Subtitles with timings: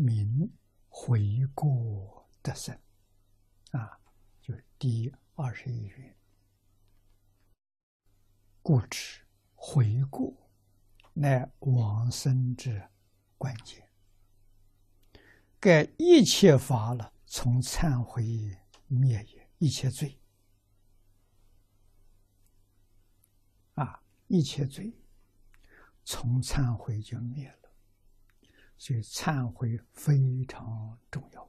[0.00, 0.48] 明
[0.88, 2.72] 回过得生，
[3.72, 3.98] 啊，
[4.40, 6.16] 就是第二十一愿。
[8.62, 9.20] 故知
[9.56, 10.32] 回过
[11.14, 12.80] 乃往生之
[13.36, 13.84] 关键。
[15.58, 18.56] 盖一切法了，从忏悔
[18.86, 20.16] 灭也，一切罪
[23.74, 24.96] 啊，一切罪
[26.04, 27.57] 从忏悔就灭了。
[28.78, 31.46] 所以忏悔非常重要。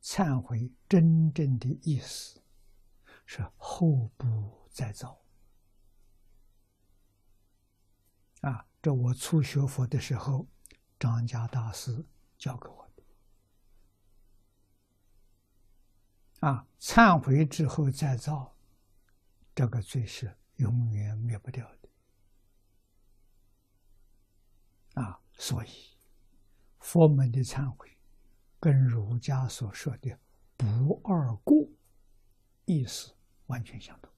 [0.00, 2.40] 忏悔真正的意思
[3.26, 5.20] 是后不再造。
[8.40, 10.46] 啊，这我初学佛的时候，
[10.98, 12.06] 张家大师
[12.38, 13.02] 教给我的。
[16.48, 18.56] 啊，忏悔之后再造，
[19.54, 21.29] 这个罪是永远灭
[25.50, 25.68] 所以，
[26.78, 27.98] 佛门的忏悔，
[28.60, 30.16] 跟儒家所说的
[30.56, 31.68] “不二过”
[32.66, 33.12] 意思
[33.46, 34.14] 完全相同。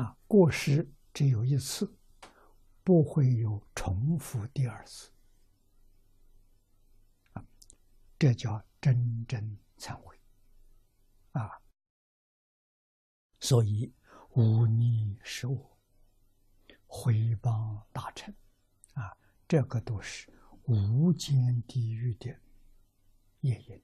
[0.00, 1.92] 啊，过失只有一次，
[2.84, 5.10] 不会有重复第二次。
[7.32, 7.44] 啊，
[8.16, 10.16] 这叫真正忏悔。
[11.32, 11.60] 啊，
[13.40, 13.92] 所以
[14.34, 15.76] 无逆是我，
[16.86, 18.32] 回谤大臣。
[19.46, 20.32] 这个都是
[20.64, 22.40] 无间地狱的
[23.40, 23.82] 业因。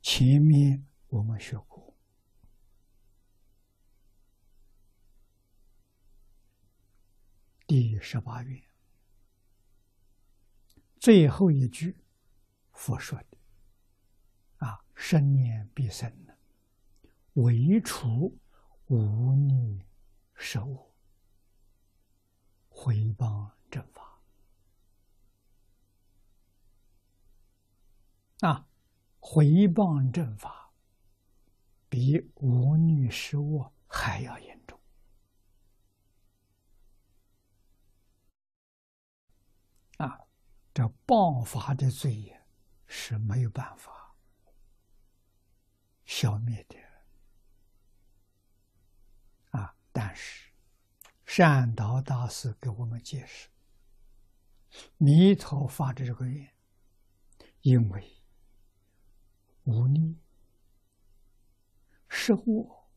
[0.00, 1.94] 前面我们学过，
[7.66, 8.62] 第十八愿
[10.98, 11.96] 最后一句，
[12.72, 13.38] 佛说的
[14.66, 16.36] ：“啊，生念必生的，
[17.34, 18.36] 唯除
[18.86, 19.86] 无念
[20.34, 20.89] 受我。”
[22.82, 24.18] 回谤正法
[28.40, 28.66] 啊，
[29.18, 30.72] 回谤正法
[31.90, 34.80] 比无女失恶还要严重
[39.98, 40.18] 啊！
[40.72, 42.42] 这谤法的罪业
[42.86, 44.16] 是没有办法
[46.06, 46.78] 消灭的
[49.50, 50.49] 啊，但是。
[51.40, 53.48] 善导大师给我们解释：
[54.98, 56.54] 弥陀发的这个愿，
[57.62, 58.22] 因为
[59.64, 60.18] 无力、
[62.10, 62.90] 失恶、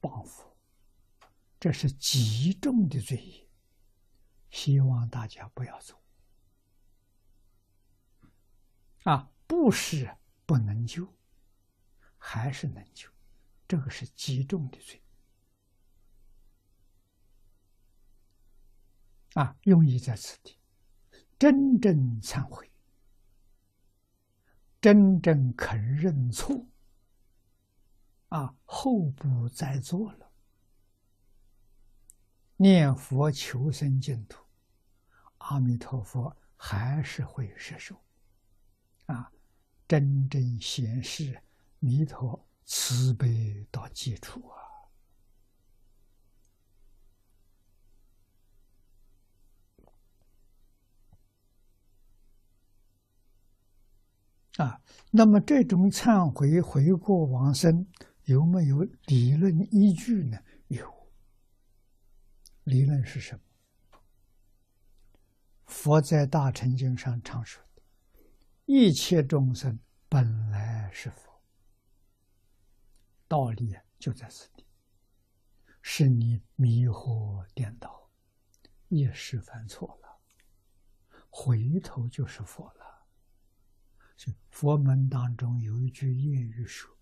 [0.00, 0.56] 报复，
[1.60, 3.48] 这是极重的罪业，
[4.50, 6.02] 希望大家不要做。
[9.04, 11.14] 啊，不是不能救，
[12.18, 13.08] 还是能救，
[13.68, 15.00] 这个是极重的罪。
[19.34, 20.58] 啊，用意在此地，
[21.38, 22.70] 真正忏悔，
[24.80, 26.66] 真正肯认错，
[28.28, 30.30] 啊，后不再做了，
[32.56, 34.44] 念佛求生净土，
[35.38, 37.98] 阿弥陀佛还是会摄受，
[39.06, 39.32] 啊，
[39.88, 41.42] 真正显示
[41.78, 44.61] 弥陀慈悲到基础啊。
[54.58, 54.80] 啊，
[55.10, 57.86] 那么这种忏悔悔过往生
[58.24, 60.38] 有没有理论依据呢？
[60.68, 61.08] 有。
[62.64, 63.98] 理论是什么？
[65.64, 67.82] 佛在大乘经上常说的
[68.66, 71.32] ：“一切众生本来是佛。”
[73.26, 74.66] 道理就在此地，
[75.80, 78.10] 是你迷惑颠倒，
[78.88, 80.18] 一时犯错了，
[81.30, 82.81] 回头就是佛了。
[84.50, 86.94] 佛门当中有一句谚语说：“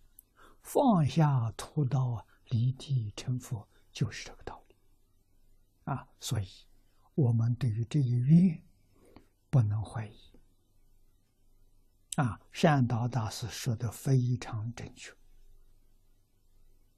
[0.62, 4.76] 放下屠刀，立地成佛”，就是这个道理。
[5.84, 6.49] 啊，所以
[7.14, 8.62] 我们对于这一愿
[9.50, 10.19] 不能怀疑。
[12.17, 15.12] 啊，善导大师说的非常正确。